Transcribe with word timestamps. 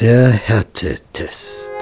Der 0.00 0.30
Härtetest. 0.30 1.72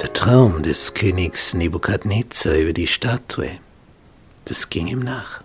Der 0.00 0.12
Traum 0.14 0.62
des 0.62 0.94
Königs 0.94 1.52
Nebukadnezar 1.52 2.54
über 2.54 2.72
die 2.72 2.86
Statue, 2.86 3.50
das 4.46 4.70
ging 4.70 4.86
ihm 4.86 5.00
nach. 5.00 5.42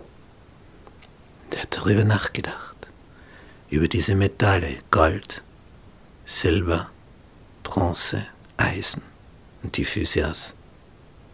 Der 1.52 1.64
hat 1.64 1.76
darüber 1.76 2.06
nachgedacht, 2.06 2.78
über 3.70 3.90
diese 3.90 4.16
Metalle, 4.16 4.78
Gold, 4.92 5.44
Silber, 6.24 6.90
Bronze, 7.64 8.28
Eisen 8.56 9.17
und 9.64 9.78
die 9.78 9.86
Füße 9.86 10.28
aus 10.28 10.56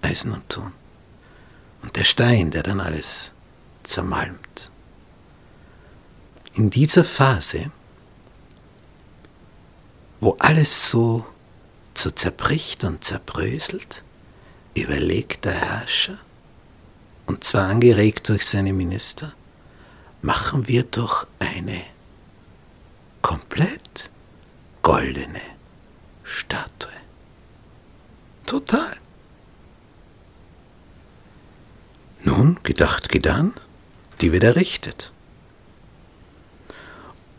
Eisen 0.01 0.31
und 0.31 0.47
Ton. 0.49 0.71
Und 1.81 1.95
der 1.95 2.03
Stein, 2.03 2.51
der 2.51 2.63
dann 2.63 2.79
alles 2.79 3.31
zermalmt. 3.83 4.71
In 6.53 6.69
dieser 6.69 7.03
Phase, 7.03 7.71
wo 10.19 10.35
alles 10.39 10.89
so 10.89 11.25
so 11.95 12.11
zerbricht 12.11 12.83
und 12.83 13.03
zerbröselt, 13.03 14.03
überlegt 14.75 15.45
der 15.45 15.53
Herrscher, 15.53 16.17
und 17.25 17.43
zwar 17.43 17.69
angeregt 17.69 18.29
durch 18.29 18.45
seine 18.45 18.73
Minister, 18.73 19.33
machen 20.21 20.67
wir 20.67 20.83
doch 20.83 21.27
eine 21.39 21.81
komplett 23.21 24.09
goldene 24.81 25.41
Statue. 26.23 26.91
Total. 28.53 28.97
Nun, 32.21 32.59
gedacht, 32.61 33.09
getan, 33.09 33.51
die 34.21 34.31
wird 34.31 34.43
errichtet. 34.43 35.11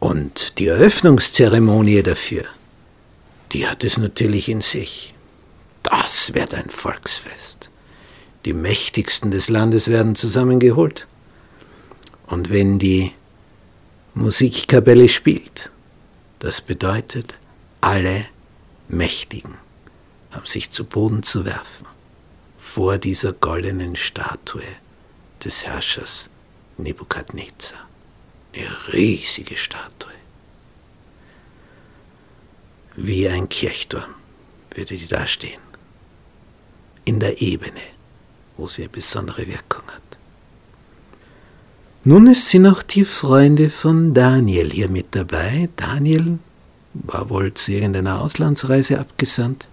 Und 0.01 0.59
die 0.59 0.67
Eröffnungszeremonie 0.67 2.03
dafür, 2.03 2.43
die 3.53 3.69
hat 3.69 3.85
es 3.85 3.97
natürlich 3.97 4.49
in 4.49 4.61
sich. 4.61 5.15
Das 5.85 6.35
wird 6.35 6.53
ein 6.53 6.69
Volksfest. 6.69 7.71
Die 8.45 8.53
Mächtigsten 8.53 9.31
des 9.31 9.49
Landes 9.49 9.87
werden 9.87 10.17
zusammengeholt. 10.17 11.07
Und 12.27 12.51
wenn 12.51 12.81
die 12.81 13.13
Musikkapelle 14.15 15.09
spielt, 15.09 15.71
das 16.41 16.61
bedeutet, 16.61 17.35
alle 17.81 18.27
Mächtigen 18.89 19.64
haben 20.35 20.47
sich 20.47 20.71
zu 20.71 20.85
Boden 20.85 21.23
zu 21.23 21.45
werfen 21.45 21.87
vor 22.59 22.99
dieser 22.99 23.33
goldenen 23.33 23.95
Statue 23.97 24.63
des 25.45 25.65
Herrschers 25.65 26.29
Nebukadnezar. 26.77 27.79
Eine 28.55 28.93
riesige 28.93 29.57
Statue. 29.57 30.13
Wie 32.97 33.29
ein 33.29 33.49
Kirchturm 33.49 34.15
würde 34.75 34.97
die 34.97 35.07
dastehen. 35.07 35.61
In 37.05 37.21
der 37.21 37.41
Ebene, 37.41 37.81
wo 38.57 38.67
sie 38.67 38.83
eine 38.83 38.89
besondere 38.89 39.47
Wirkung 39.47 39.85
hat. 39.89 40.03
Nun 42.05 42.33
sie 42.35 42.59
noch 42.59 42.83
die 42.83 43.05
Freunde 43.05 43.71
von 43.71 44.15
Daniel 44.15 44.71
hier 44.71 44.89
mit 44.89 45.15
dabei. 45.15 45.69
Daniel 45.77 46.39
war 46.93 47.31
wohl 47.31 47.55
zu 47.55 47.73
irgendeiner 47.73 48.21
Auslandsreise 48.21 49.01
abgesandt. 49.01 49.67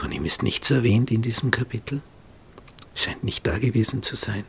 Von 0.00 0.12
ihm 0.12 0.24
ist 0.24 0.42
nichts 0.42 0.70
erwähnt 0.70 1.10
in 1.10 1.20
diesem 1.20 1.50
Kapitel. 1.50 2.00
Scheint 2.94 3.22
nicht 3.22 3.46
da 3.46 3.58
gewesen 3.58 4.02
zu 4.02 4.16
sein. 4.16 4.44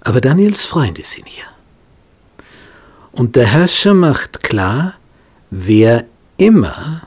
Aber 0.00 0.22
Daniels 0.22 0.64
Freunde 0.64 1.04
sind 1.04 1.28
hier. 1.28 1.44
Und 3.12 3.36
der 3.36 3.44
Herrscher 3.44 3.92
macht 3.92 4.42
klar, 4.42 4.94
wer 5.50 6.06
immer 6.38 7.06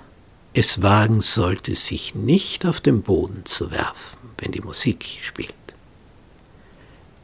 es 0.53 0.83
wagen 0.83 1.21
sollte, 1.21 1.73
sich 1.73 2.13
nicht 2.13 2.67
auf 2.67 2.81
den 2.81 3.01
Boden 3.01 3.43
zu 3.45 3.71
werfen, 3.71 4.19
wenn 4.37 4.51
die 4.51 4.61
Musik 4.61 5.05
spielt, 5.23 5.55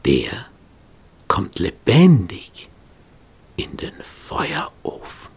der 0.06 0.46
kommt 1.28 1.60
lebendig 1.60 2.68
in 3.54 3.76
den 3.76 3.94
Feuerofen, 4.02 5.30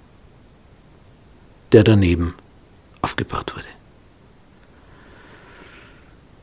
der 1.72 1.84
daneben 1.84 2.34
aufgebaut 3.02 3.56
wurde. 3.56 3.68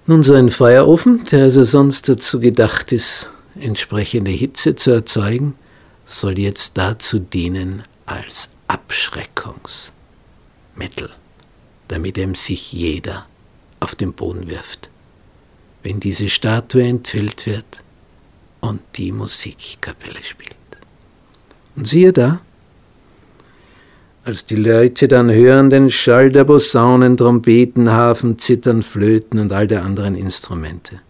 Nun, 0.06 0.22
so 0.22 0.34
ein 0.34 0.50
Feuerofen, 0.50 1.24
der 1.24 1.44
also 1.44 1.62
sonst 1.62 2.08
dazu 2.08 2.38
gedacht 2.38 2.92
ist, 2.92 3.28
entsprechende 3.58 4.30
Hitze 4.30 4.74
zu 4.74 4.90
erzeugen, 4.90 5.54
soll 6.04 6.38
jetzt 6.38 6.76
dazu 6.76 7.18
dienen, 7.18 7.84
als 8.06 8.50
Abschreckungsmittel, 8.68 11.10
damit 11.88 12.18
ihm 12.18 12.34
sich 12.34 12.72
jeder 12.72 13.26
auf 13.80 13.94
den 13.94 14.12
Boden 14.12 14.48
wirft, 14.48 14.90
wenn 15.82 16.00
diese 16.00 16.28
Statue 16.28 16.82
enthüllt 16.82 17.46
wird 17.46 17.82
und 18.60 18.82
die 18.96 19.12
Musikkapelle 19.12 20.22
spielt. 20.22 20.54
Und 21.76 21.88
siehe 21.88 22.12
da, 22.12 22.40
als 24.24 24.46
die 24.46 24.56
Leute 24.56 25.06
dann 25.06 25.30
hören 25.30 25.68
den 25.68 25.90
Schall 25.90 26.30
der 26.30 26.44
Posaunen, 26.44 27.16
Trompeten, 27.16 27.90
Hafen, 27.90 28.38
Zittern, 28.38 28.82
Flöten 28.82 29.38
und 29.38 29.52
all 29.52 29.66
der 29.66 29.84
anderen 29.84 30.14
Instrumente, 30.14 31.00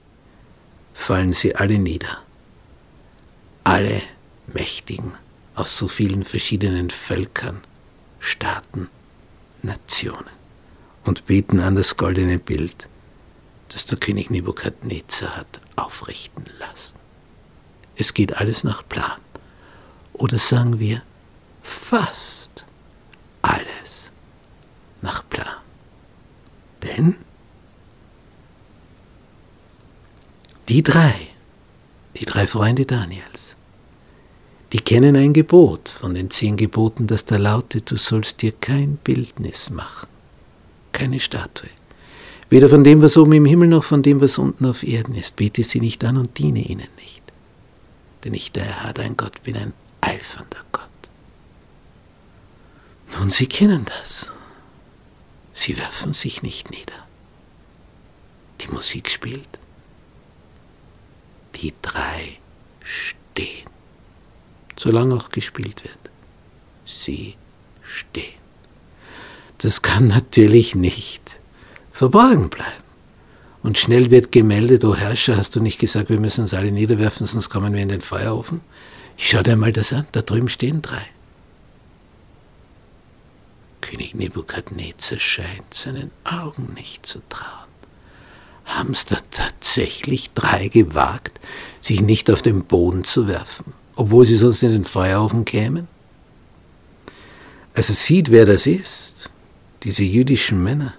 fallen 0.93 1.33
sie 1.33 1.55
alle 1.55 1.79
nieder. 1.79 2.19
Alle 3.63 4.03
Mächtigen 4.53 5.13
aus 5.55 5.79
so 5.79 5.87
vielen 5.87 6.25
verschiedenen 6.25 6.91
Völkern, 6.91 7.61
Staaten, 8.19 8.89
Nationen 9.63 10.35
und 11.05 11.27
beten 11.27 11.61
an 11.61 11.77
das 11.77 11.97
goldene 11.97 12.39
Bild, 12.39 12.89
das 13.69 13.87
der 13.87 13.99
König 13.99 14.31
Nebukadnezar 14.31 15.37
hat 15.37 15.61
aufrichten 15.77 16.45
lassen. 16.59 16.99
Es 17.97 18.13
geht 18.13 18.37
alles 18.37 18.65
nach 18.65 18.87
Plan. 18.87 19.21
Oder 20.13 20.39
sagen 20.39 20.81
wir, 20.81 21.03
fast 21.63 22.65
nach 25.05 25.23
Plan. 25.29 25.61
Denn 26.83 27.17
die 30.69 30.83
drei, 30.83 31.15
die 32.17 32.25
drei 32.25 32.47
Freunde 32.49 32.85
Daniels, 32.87 33.55
die 34.73 34.81
kennen 34.81 35.15
ein 35.15 35.33
Gebot 35.33 35.89
von 35.89 36.15
den 36.15 36.31
zehn 36.31 36.57
Geboten, 36.57 37.07
das 37.07 37.25
da 37.25 37.37
lautet, 37.37 37.93
du 37.93 37.97
sollst 37.97 38.43
dir 38.43 38.51
kein 38.51 38.97
Bildnis 38.97 39.71
machen, 39.71 40.09
keine 40.91 41.21
Statue. 41.21 41.71
Weder 42.51 42.69
von 42.69 42.83
dem, 42.83 43.01
was 43.01 43.17
oben 43.17 43.33
im 43.33 43.45
Himmel, 43.47 43.69
noch 43.69 43.85
von 43.85 44.03
dem, 44.03 44.21
was 44.21 44.39
unten 44.39 44.67
auf 44.67 44.83
Erden 44.83 45.15
ist. 45.15 45.37
Bete 45.37 45.63
sie 45.65 45.81
nicht 45.81 46.05
an 46.05 46.17
und 46.17 46.39
diene 46.39 46.61
ihnen 46.61 46.89
nicht. 47.01 47.23
Denn 48.25 48.35
ich, 48.35 48.53
der 48.53 48.83
Herr, 48.83 48.93
dein 48.93 49.17
Gott, 49.17 49.43
bin 49.43 49.57
ein 49.57 49.73
eifernder 50.01 50.65
Gott. 50.73 50.83
Nun, 53.19 53.29
sie 53.29 53.47
kennen 53.47 53.87
das. 53.87 54.31
Sie 55.55 55.79
werfen 55.79 56.13
sich 56.13 56.43
nicht 56.43 56.71
nieder. 56.71 56.93
Die 58.61 58.69
Musik 58.69 59.09
spielt. 59.11 59.49
Die 61.55 61.73
drei 61.81 62.39
stehen 62.83 63.75
solange 64.77 65.15
auch 65.15 65.31
gespielt 65.31 65.85
wird. 65.85 65.99
Sie 66.85 67.37
stehen. 67.83 68.35
Das 69.59 69.83
kann 69.83 70.09
natürlich 70.09 70.75
nicht 70.75 71.23
verborgen 71.91 72.51
bleiben. 72.51 72.85
Und 73.63 73.79
schnell 73.79 74.11
wird 74.11 74.31
gemeldet, 74.31 74.85
oh 74.85 74.95
Herrscher, 74.95 75.39
hast 75.39 75.57
du 75.57 75.61
nicht 75.61 75.79
gesagt, 75.79 76.11
wir 76.11 76.21
müssen 76.21 76.43
uns 76.43 76.53
alle 76.53 76.71
niederwerfen, 76.71 77.27
sonst 77.27 77.49
kommen 77.49 77.73
wir 77.73 77.81
in 77.81 77.89
den 77.89 78.03
Feuerofen? 78.03 78.61
Ich 79.17 79.31
schau 79.31 79.43
dir 79.43 79.57
mal 79.57 79.73
das 79.73 79.93
an, 79.93 80.07
da 80.13 80.21
drüben 80.21 80.49
stehen 80.49 80.83
drei. 80.83 81.07
König 83.85 84.15
Nebukadnezar 84.15 85.19
scheint 85.19 85.73
seinen 85.73 86.11
Augen 86.25 86.75
nicht 86.75 87.07
zu 87.07 87.21
trauen. 87.29 87.51
Haben 88.65 88.93
es 88.93 89.05
da 89.05 89.17
tatsächlich 89.31 90.33
drei 90.33 90.69
gewagt, 90.69 91.39
sich 91.81 92.01
nicht 92.01 92.31
auf 92.31 92.43
den 92.43 92.65
Boden 92.65 93.05
zu 93.05 93.29
werfen? 93.29 93.75
obwohl 93.97 94.25
sie 94.25 94.37
sonst 94.37 94.63
in 94.63 94.73
den 94.73 94.85
Feuerofen 94.85 95.45
kämen? 95.45 95.89
Also 97.75 97.93
sieht, 97.93 98.31
wer 98.31 98.47
das 98.47 98.67
ist, 98.67 99.31
diese 99.83 100.03
jüdischen 100.03 100.63
Männer, 100.63 100.95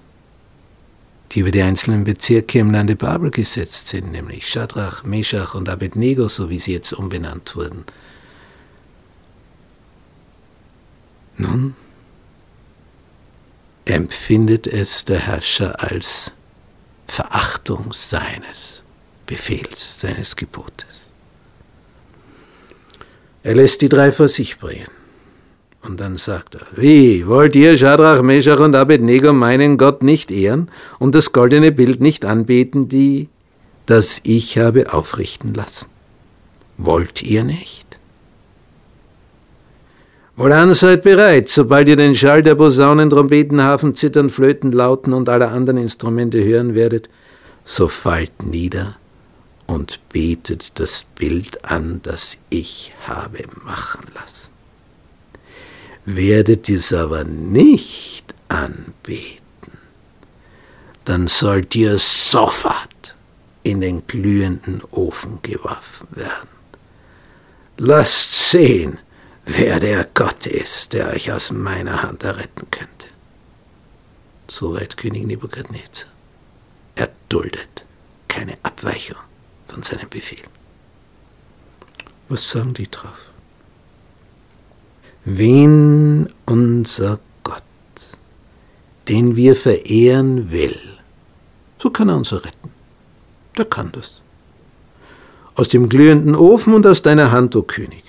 die 1.31 1.39
über 1.39 1.51
die 1.51 1.61
einzelnen 1.61 2.03
Bezirke 2.03 2.59
im 2.59 2.71
Lande 2.71 2.95
Babel 2.95 3.31
gesetzt 3.31 3.87
sind, 3.87 4.11
nämlich 4.11 4.47
Shadrach, 4.47 5.03
Meshach 5.03 5.55
und 5.55 5.69
Abednego, 5.69 6.27
so 6.27 6.49
wie 6.49 6.59
sie 6.59 6.73
jetzt 6.73 6.93
umbenannt 6.93 7.55
wurden. 7.55 7.85
Nun, 11.37 11.75
empfindet 13.85 14.67
es 14.67 15.05
der 15.05 15.19
Herrscher 15.19 15.81
als 15.81 16.31
Verachtung 17.07 17.93
seines 17.93 18.83
Befehls, 19.25 19.99
seines 19.99 20.35
Gebotes. 20.35 21.09
Er 23.43 23.55
lässt 23.55 23.81
die 23.81 23.89
drei 23.89 24.11
vor 24.11 24.27
sich 24.27 24.57
bringen. 24.57 24.89
Und 25.83 25.99
dann 25.99 26.17
sagt 26.17 26.55
er, 26.55 26.65
wie, 26.75 27.27
wollt 27.27 27.55
ihr 27.55 27.77
Shadrach, 27.77 28.23
Meshach 28.23 28.59
und 28.59 28.75
Abednego 28.75 29.33
meinen 29.33 29.77
Gott 29.77 30.01
nicht 30.01 30.31
ehren 30.31 30.71
und 30.97 31.13
das 31.13 31.31
goldene 31.31 31.71
Bild 31.71 32.01
nicht 32.01 32.25
anbeten, 32.25 32.89
die, 32.89 33.29
das 33.85 34.19
ich 34.23 34.57
habe 34.57 34.91
aufrichten 34.91 35.53
lassen? 35.53 35.89
Wollt 36.77 37.21
ihr 37.21 37.43
nicht? 37.43 37.84
Wohlan 40.37 40.73
seid 40.73 41.03
bereit, 41.03 41.47
sobald 41.47 41.87
ihr 41.87 41.95
den 41.95 42.13
Schall 42.13 42.43
der 42.43 42.55
Posaunen, 42.55 43.09
Trompeten, 43.09 43.63
Hafen, 43.63 43.93
Zittern, 43.95 44.29
Flöten, 44.29 44.73
Lauten 44.73 45.13
und 45.13 45.29
aller 45.29 45.51
anderen 45.51 45.77
Instrumente 45.77 46.43
hören 46.43 46.75
werdet, 46.75 47.09
so 47.63 47.87
fallt 47.87 48.43
nieder 48.43 48.97
und 49.65 50.01
betet 50.09 50.77
das 50.79 51.05
Bild 51.15 51.63
an, 51.63 52.01
das 52.03 52.37
ich 52.49 52.93
habe 53.07 53.45
machen 53.63 54.01
lassen. 54.13 54.51
Werdet 56.03 56.67
ihr 56.67 56.77
es 56.79 56.91
aber 56.91 57.23
nicht 57.23 58.35
anbeten, 58.49 59.71
dann 61.05 61.27
sollt 61.27 61.75
ihr 61.77 61.97
sofort 61.97 63.15
in 63.63 63.79
den 63.79 64.05
glühenden 64.05 64.81
Ofen 64.91 65.39
geworfen 65.41 66.07
werden. 66.11 66.49
Lasst 67.77 68.51
sehen, 68.51 68.99
wer 69.45 69.79
der 69.79 70.04
Gott 70.15 70.47
ist, 70.47 70.93
der 70.93 71.09
euch 71.09 71.31
aus 71.31 71.51
meiner 71.51 72.01
Hand 72.01 72.23
erretten 72.23 72.71
könnte. 72.71 73.07
Soweit 74.47 74.95
König 74.95 75.27
Nebukadnezar. 75.27 76.07
Er 76.95 77.09
duldet 77.27 77.85
keine 78.29 78.57
Abweichung 78.63 79.17
von 79.67 79.83
seinem 79.83 80.09
Befehl. 80.09 80.45
Was 82.29 82.49
sagen 82.49 82.73
die 82.73 82.89
drauf? 82.89 83.31
Wen 85.25 86.31
unser 86.45 87.19
Gott, 87.43 87.63
den 89.09 89.35
wir 89.35 89.55
verehren 89.55 90.49
will, 90.49 90.79
so 91.77 91.89
kann 91.89 92.07
er 92.07 92.15
uns 92.15 92.31
retten. 92.31 92.71
Der 93.57 93.65
kann 93.65 93.91
das. 93.91 94.21
Aus 95.55 95.67
dem 95.67 95.89
glühenden 95.89 96.35
Ofen 96.35 96.73
und 96.73 96.87
aus 96.87 97.01
deiner 97.01 97.31
Hand, 97.31 97.55
o 97.55 97.63
König, 97.63 98.03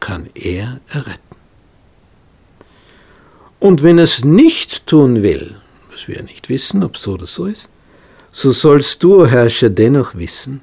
kann 0.00 0.28
er 0.34 0.80
erretten. 0.88 1.25
Und 3.58 3.82
wenn 3.82 3.98
es 3.98 4.24
nicht 4.24 4.86
tun 4.86 5.22
will, 5.22 5.56
was 5.90 6.08
wir 6.08 6.22
nicht 6.22 6.48
wissen, 6.48 6.84
ob 6.84 6.96
so 6.96 7.12
oder 7.14 7.26
so 7.26 7.46
ist, 7.46 7.68
so 8.30 8.52
sollst 8.52 9.02
du, 9.02 9.26
Herrscher, 9.26 9.70
dennoch 9.70 10.14
wissen, 10.14 10.60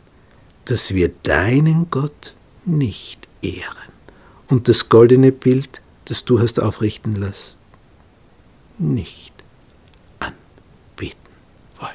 dass 0.66 0.94
wir 0.94 1.12
deinen 1.24 1.90
Gott 1.90 2.36
nicht 2.66 3.28
ehren 3.42 3.92
und 4.48 4.68
das 4.68 4.90
goldene 4.90 5.32
Bild 5.32 5.82
das 6.06 6.26
du 6.26 6.40
hast 6.40 6.60
aufrichten 6.60 7.16
lassen, 7.16 7.58
nicht 8.78 9.34
anbeten 10.20 11.20
wollen. 11.78 11.92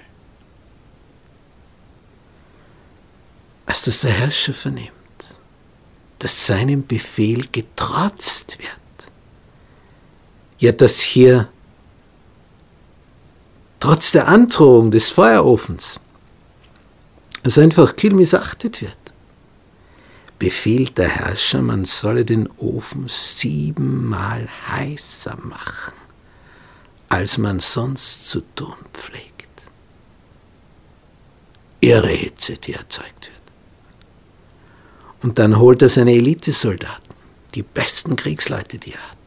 Als 3.67 3.83
das 3.83 4.00
der 4.00 4.12
Herrscher 4.12 4.55
vernimmt, 4.55 4.93
dass 6.19 6.47
seinem 6.47 6.87
Befehl 6.87 7.47
getrotzt 7.53 8.59
wird, 8.59 8.71
ja, 10.59 10.73
dass 10.73 11.01
hier 11.01 11.49
trotz 13.81 14.13
der 14.13 14.29
Androhung 14.29 14.91
des 14.91 15.11
Feuerofens 15.11 16.01
es 17.43 17.59
einfach 17.59 17.97
kühl 17.97 18.15
missachtet 18.15 18.83
wird, 18.83 18.97
befiehlt 20.39 20.99
der 20.99 21.09
Herrscher, 21.09 21.63
man 21.63 21.85
solle 21.85 22.25
den 22.25 22.49
Ofen 22.59 23.05
siebenmal 23.07 24.49
heißer 24.69 25.37
machen, 25.43 25.95
als 27.09 27.39
man 27.39 27.61
sonst 27.61 28.29
zu 28.29 28.41
tun 28.55 28.75
pflegt. 28.93 29.29
Irre 31.81 32.09
Hitze, 32.09 32.55
die 32.55 32.75
erzeugt 32.75 33.31
wird. 33.31 33.39
Und 35.23 35.39
dann 35.39 35.59
holt 35.59 35.83
er 35.83 35.89
seine 35.89 36.13
Elitesoldaten, 36.13 37.15
die 37.55 37.63
besten 37.63 38.17
Kriegsleute, 38.17 38.79
die 38.79 38.93
er 38.93 39.11
hat. 39.11 39.18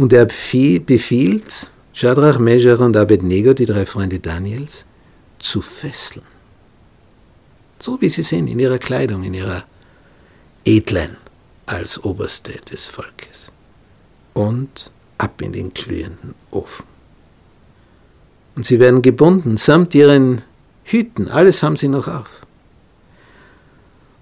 Und 0.00 0.12
er 0.12 0.24
befiehlt 0.24 1.68
Shadrach, 1.92 2.38
Meshach 2.38 2.80
und 2.80 2.96
Abednego, 2.96 3.52
die 3.52 3.66
drei 3.66 3.84
Freunde 3.84 4.18
Daniels, 4.18 4.84
zu 5.38 5.60
fesseln 5.60 6.24
so 7.82 8.00
wie 8.00 8.08
sie 8.08 8.22
sind, 8.22 8.46
in 8.46 8.58
ihrer 8.58 8.78
Kleidung, 8.78 9.24
in 9.24 9.34
ihrer 9.34 9.64
edlen 10.64 11.16
als 11.66 12.02
Oberste 12.04 12.52
des 12.52 12.90
Volkes. 12.90 13.50
Und 14.34 14.90
ab 15.18 15.40
in 15.42 15.52
den 15.52 15.72
glühenden 15.74 16.34
Ofen. 16.50 16.86
Und 18.54 18.66
sie 18.66 18.78
werden 18.78 19.02
gebunden, 19.02 19.56
samt 19.56 19.94
ihren 19.94 20.42
Hüten, 20.84 21.28
alles 21.28 21.62
haben 21.62 21.76
sie 21.76 21.88
noch 21.88 22.08
auf. 22.08 22.46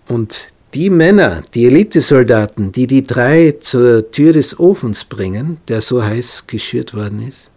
Und 0.06 0.48
die 0.74 0.90
Männer, 0.90 1.42
die 1.54 1.66
Elitesoldaten, 1.66 2.72
die 2.72 2.86
die 2.86 3.04
drei 3.04 3.52
zur 3.52 4.10
Tür 4.10 4.32
des 4.32 4.58
Ofens 4.58 5.04
bringen, 5.04 5.58
der 5.68 5.80
so 5.80 6.02
heiß 6.02 6.46
geschürt 6.46 6.94
worden 6.94 7.26
ist, 7.26 7.50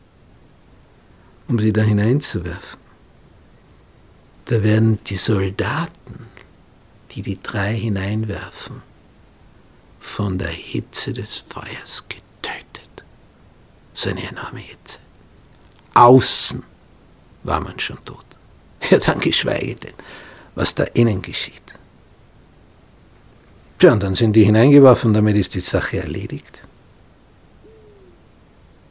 um 1.47 1.59
sie 1.59 1.73
da 1.73 1.81
hineinzuwerfen, 1.81 2.79
da 4.45 4.63
werden 4.63 4.99
die 5.07 5.17
Soldaten, 5.17 6.27
die 7.11 7.21
die 7.21 7.39
drei 7.39 7.73
hineinwerfen, 7.73 8.81
von 9.99 10.37
der 10.37 10.49
Hitze 10.49 11.13
des 11.13 11.37
Feuers 11.37 12.05
getötet. 12.07 13.03
So 13.93 14.09
eine 14.09 14.27
enorme 14.27 14.59
Hitze. 14.59 14.97
Außen 15.93 16.63
war 17.43 17.59
man 17.59 17.79
schon 17.79 18.03
tot. 18.05 18.25
Ja, 18.89 18.97
dann 18.97 19.19
geschweige 19.19 19.75
denn, 19.75 19.93
was 20.55 20.73
da 20.73 20.83
innen 20.85 21.21
geschieht. 21.21 21.70
Ja, 23.81 23.93
und 23.93 24.03
dann 24.03 24.15
sind 24.15 24.35
die 24.35 24.43
hineingeworfen, 24.43 25.13
damit 25.13 25.35
ist 25.35 25.55
die 25.55 25.59
Sache 25.59 25.97
erledigt. 25.97 26.59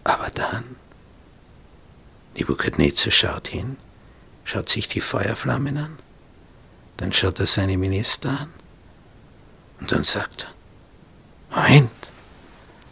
Aber 0.05 0.29
dann, 0.35 0.65
Nebuchadnezzar 2.35 3.13
schaut 3.13 3.49
hin 3.49 3.77
schaut 4.51 4.69
sich 4.69 4.89
die 4.89 5.01
Feuerflammen 5.01 5.77
an, 5.77 5.99
dann 6.97 7.13
schaut 7.13 7.39
er 7.39 7.47
seine 7.47 7.79
Minister 7.79 8.31
an 8.31 8.49
und 9.79 9.93
dann 9.93 10.03
sagt 10.03 10.49
er, 11.51 11.63
Moment, 11.63 11.91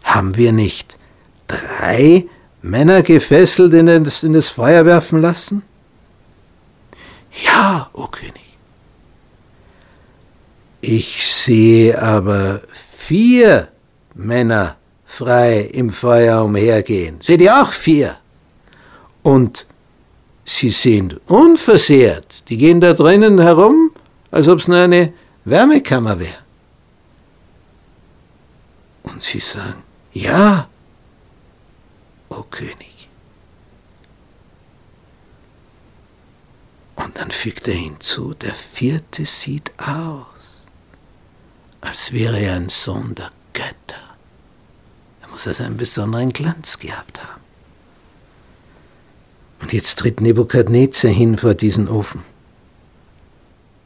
haben 0.04 0.36
wir 0.36 0.52
nicht 0.52 0.96
drei 1.48 2.26
Männer 2.62 3.02
gefesselt 3.02 3.74
in 3.74 3.86
das, 4.04 4.22
in 4.22 4.34
das 4.34 4.48
Feuer 4.48 4.84
werfen 4.84 5.20
lassen? 5.20 5.62
Ja, 7.44 7.90
o 7.92 8.06
König. 8.06 8.47
Ich 10.80 11.26
sehe 11.26 12.00
aber 12.00 12.62
vier 12.72 13.68
Männer 14.14 14.76
frei 15.04 15.60
im 15.72 15.90
Feuer 15.90 16.44
umhergehen. 16.44 17.20
Seht 17.20 17.40
ihr 17.40 17.54
auch 17.60 17.72
vier? 17.72 18.18
Und 19.22 19.66
sie 20.44 20.70
sind 20.70 21.20
unversehrt. 21.26 22.48
Die 22.48 22.56
gehen 22.56 22.80
da 22.80 22.92
drinnen 22.92 23.40
herum, 23.40 23.90
als 24.30 24.46
ob 24.48 24.60
es 24.60 24.68
nur 24.68 24.78
eine 24.78 25.12
Wärmekammer 25.44 26.20
wäre. 26.20 26.38
Und 29.02 29.22
sie 29.22 29.40
sagen, 29.40 29.82
ja, 30.12 30.68
o 32.28 32.42
König. 32.42 33.08
Und 36.96 37.18
dann 37.18 37.30
fügt 37.30 37.66
er 37.68 37.74
hinzu, 37.74 38.34
der 38.34 38.54
vierte 38.54 39.24
sieht 39.24 39.72
aus, 39.78 40.66
als 41.80 42.12
wäre 42.12 42.38
er 42.38 42.56
ein 42.56 42.68
Sohn 42.68 43.14
der 43.14 43.30
Götter. 43.52 44.16
Er 45.22 45.28
muss 45.28 45.46
also 45.46 45.64
einen 45.64 45.76
besonderen 45.76 46.32
Glanz 46.32 46.78
gehabt 46.78 47.22
haben. 47.22 47.40
Und 49.60 49.72
jetzt 49.72 49.98
tritt 49.98 50.20
Nebukadnezar 50.20 51.10
hin 51.10 51.36
vor 51.36 51.54
diesen 51.54 51.88
Ofen. 51.88 52.22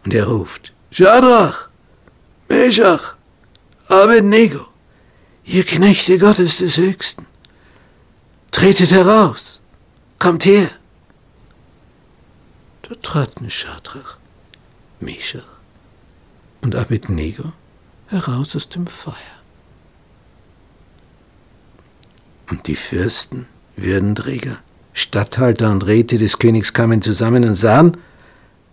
Und 0.05 0.15
er 0.15 0.27
ruft, 0.27 0.73
Shadrach, 0.91 1.69
Meshach, 2.49 3.15
Abednego, 3.89 4.67
ihr 5.45 5.65
Knechte 5.65 6.19
Gottes 6.19 6.59
des 6.59 6.77
Höchsten, 6.77 7.27
tretet 8.51 8.91
heraus, 8.91 9.61
kommt 10.19 10.45
her. 10.45 10.71
Da 12.83 12.95
traten 13.01 13.49
Shadrach, 13.49 14.19
Meshach 15.01 15.43
und 16.61 16.75
Abednego 16.75 17.53
heraus 18.13 18.55
aus 18.55 18.69
dem 18.69 18.87
Feuer. 18.87 19.15
Und 22.51 22.67
die 22.67 22.77
Fürsten 22.77 23.47
Würdenträger, 23.77 24.59
Statthalter 24.93 25.71
und 25.71 25.87
Räte 25.87 26.19
des 26.19 26.39
Königs 26.39 26.73
kamen 26.73 27.03
zusammen 27.03 27.45
und 27.45 27.55
sahen, 27.55 27.97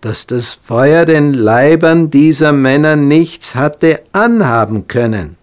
dass 0.01 0.27
das 0.27 0.53
Feuer 0.53 1.05
den 1.05 1.33
Leibern 1.33 2.09
dieser 2.09 2.51
Männer 2.51 2.95
nichts 2.95 3.55
hatte 3.55 4.03
anhaben 4.11 4.87
können 4.87 5.37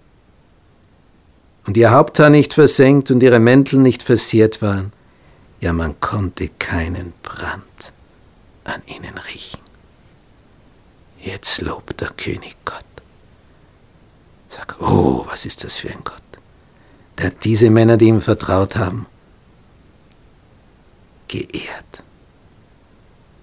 und 1.67 1.77
ihr 1.77 1.91
Haupthaar 1.91 2.31
nicht 2.31 2.55
versenkt 2.55 3.11
und 3.11 3.23
ihre 3.23 3.41
Mäntel 3.41 3.81
nicht 3.81 4.03
versehrt 4.03 4.63
waren, 4.63 4.93
ja 5.61 5.73
man 5.73 5.99
konnte 6.01 6.49
keinen 6.59 7.13
Brand 7.23 7.63
an 8.65 8.83
ihnen 8.87 9.19
riechen. 9.19 9.61
Jetzt 11.21 11.61
lobt 11.61 12.01
der 12.01 12.11
König 12.11 12.57
Gott. 12.65 12.76
Sag, 14.57 14.81
oh, 14.81 15.27
was 15.27 15.45
ist 15.45 15.65
das 15.65 15.77
für 15.79 15.91
ein 15.91 16.03
Gott? 16.03 16.23
Der 17.19 17.27
hat 17.27 17.45
diese 17.45 17.69
Männer, 17.69 17.99
die 17.99 18.07
ihm 18.07 18.23
vertraut 18.23 18.77
haben, 18.77 19.07
geehrt. 21.29 22.03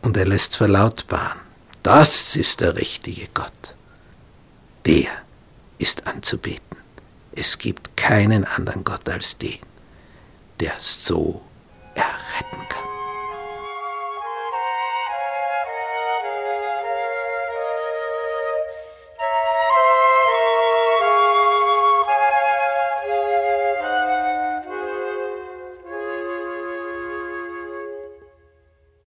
Und 0.02 0.18
er 0.18 0.26
lässt 0.26 0.58
verlautbaren, 0.58 1.40
das 1.84 2.36
ist 2.36 2.62
der 2.62 2.76
richtige 2.76 3.28
Gott. 3.34 3.76
Der 4.86 5.12
ist 5.78 6.08
anzubeten. 6.08 6.78
Es 7.32 7.60
gibt 7.60 7.96
keinen 7.96 8.44
anderen 8.44 8.84
Gott 8.84 9.08
als 9.08 9.38
den, 9.38 9.60
der 10.60 10.74
so 10.80 11.44